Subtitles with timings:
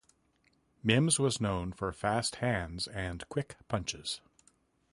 [0.81, 4.19] Mims was known for fast hands and quick punches.